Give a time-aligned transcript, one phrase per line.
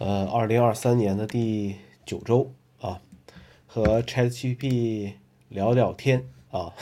[0.00, 1.76] 呃，二零二三年的第
[2.06, 3.02] 九周啊，
[3.66, 5.12] 和 ChatGPT
[5.50, 6.72] 聊聊天啊，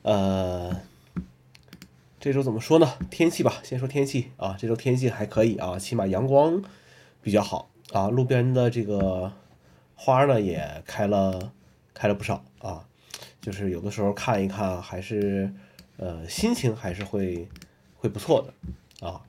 [0.00, 0.80] 呃，
[2.18, 2.94] 这周怎么说呢？
[3.10, 6.62] 天气吧，先说天气啊，这周天气还可以啊，起码阳光
[7.20, 9.30] 比较好啊，路边的这个
[9.94, 11.52] 花呢也开了，
[11.92, 12.88] 开了不少啊，
[13.42, 15.52] 就是有的时候看一看，还是
[15.98, 17.46] 呃心情还是会
[17.98, 19.20] 会不错的啊。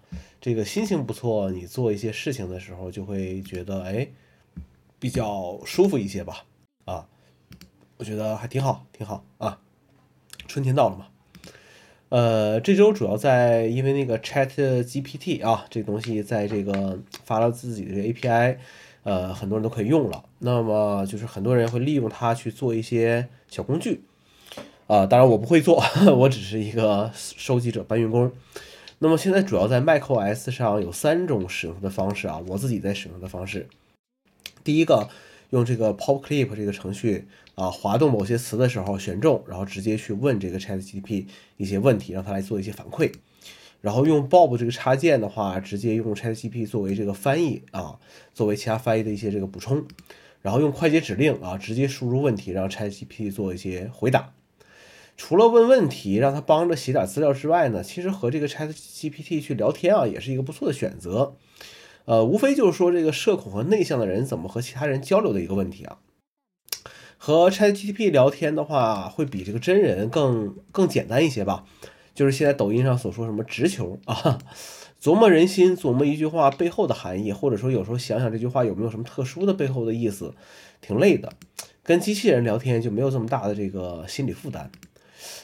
[0.42, 4.08] 这个心情不错，你做一些事情的时候就会觉得哎，
[4.98, 6.46] 比较舒服一些吧，
[6.86, 7.08] 啊，
[7.98, 9.60] 我觉得还挺好，挺好啊。
[10.48, 11.08] 春天到了嘛，
[12.08, 14.48] 呃，这周主要在因为那个 Chat
[14.82, 18.58] GPT 啊，这东西在这个发了自己的 API，
[19.04, 20.24] 呃，很多人都可以用了。
[20.40, 24.04] 那么就是很多人会利用它去做一些小工具，
[24.88, 25.84] 啊，当然我不会做，
[26.18, 28.32] 我只是一个收集者、搬运工。
[29.02, 33.68] 那么现在主要在 macOS 上有三种使用的方式啊，我自己在使用的方式。
[34.62, 35.08] 第一个，
[35.52, 43.14] 用这个 Pop Clip 这个程序啊，滑动某些词的时候选中，然后直接去问这个 ChatGPT 一些问题，让它来做一些反馈。
[43.80, 47.98] 然后用 Bob 这个插件的话，直接用 ChatGPT 作为这个翻译啊，
[48.34, 49.86] 作为其他翻译的一些这个补充。
[50.42, 54.34] 然后用快捷指令啊，直接输入问题，让 ChatGPT 做一些回答。
[55.20, 61.36] 除了问问题，让他帮着写点资料之外呢，其实和这个 Chat GPT 去聊天啊，也是一个不错的选择。
[62.06, 65.98] 呃，无非就是说这个社恐和内向的人怎么和其他人交流的一个问题啊。
[67.18, 71.66] 和 Chat GPT 聊天的话，会比这个真人更更简单一些吧。
[72.16, 74.40] 就是现在抖音上所说什么直球啊，
[75.02, 80.34] 琢磨人心，琢磨一句话背后的含义，或者说有时候想想这句话有没有什么特殊的背后的意思，
[80.80, 81.34] 挺累的。
[81.84, 84.72] 跟机器人聊天就没有这么大的这个心理负担。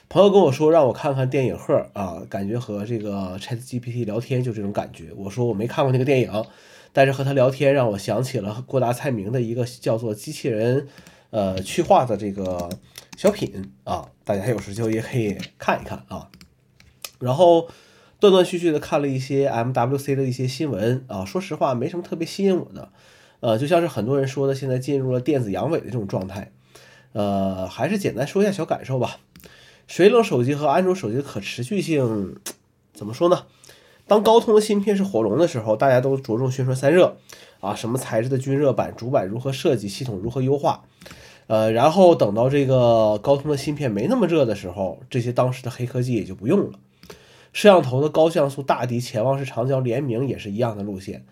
[0.07, 5.11] 朋友跟我说让我看看电影鹤啊，感觉和这个 Chat GPT 聊天就这种感觉。
[5.15, 6.45] 我说我没看过那个电影，
[6.93, 10.87] 但是和他聊天让我想起了郭达蔡明的一个叫做机器人
[11.31, 12.69] 呃去化的这个
[13.17, 16.29] 小品啊，大家有时间也可以看一看啊。
[17.19, 17.67] 然后
[18.19, 22.89] 断断续续的看了一些 MWC 的一些新闻啊，说实话没什么特别吸引我的，
[23.41, 26.51] 呃，就像是很多人说的，现在进入了电子阳痿的这种状态。
[27.13, 29.19] 呃，还是简单说一下小感受吧。
[29.87, 32.37] 水冷手机和安卓手机的可持续性
[32.93, 33.43] 怎么说呢？
[34.07, 37.17] 当高通的芯片是火龙的时候，大家都着重宣传散热
[37.59, 40.83] 啊，什么材质的均热板、主板如何设计、系统如何优化。
[41.47, 46.79] 呃，然后等到这个高通的芯片没那么热的时候，这些当时的黑科技也就不用了。
[47.53, 51.25] 摄像头的高像素大底潜望式长焦联名也是一样的路线，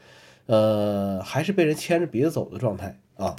[0.46, 3.36] 呃，还是被人牵着鼻子走的状态啊。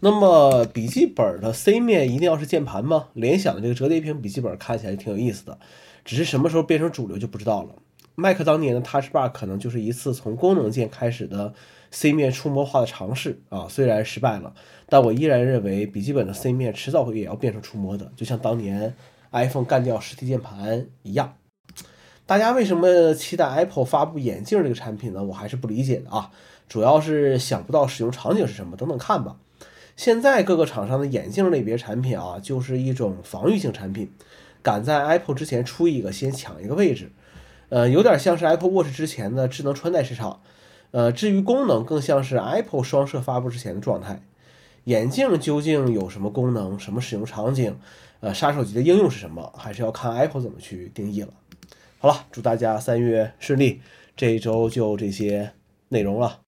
[0.00, 3.08] 那么笔记本的 C 面一定要是键盘吗？
[3.14, 5.58] 联想的这个折叠屏笔记本看起来挺有意思的，
[6.04, 7.70] 只是什么时候变成主流就不知道了。
[8.14, 11.52] Mac 当年的 Touch Bar 可能就是一次从功能键开始的
[11.90, 14.54] C 面触摸化的尝试啊，虽然失败了，
[14.88, 18.94] 但我依然认为笔记本的 C 面迟早会也要变成触摸的，就像当年
[19.32, 21.34] iPhone 干掉实体键盘一样。
[22.24, 25.24] 大家为什么期待 Apple 发布眼镜这个产品呢？
[25.24, 26.30] 我还是不理解的啊，
[26.68, 29.36] 主要是想不到使用场景是什么，等等看吧。
[29.98, 34.08] 现在各个厂商的眼镜类别产品啊，就是一种防御性产品，
[34.62, 37.10] 赶在 Apple 之前出一个，先抢一个位置，
[37.68, 40.40] 呃，有点像是 Apple Watch 之前的智能穿戴市场，
[40.92, 44.22] 呃，至于功能，更像是 Apple 双摄发布之前的状态。
[44.84, 47.76] 眼镜究竟有什么功能，什么使用场景，
[48.20, 51.34] 呃，杀手级的应用是什么，还是要看 Apple 怎么去定义了。
[51.98, 53.80] 好了，祝大家三月顺利，
[54.16, 55.50] 这一周就这些
[55.88, 56.42] 内容了。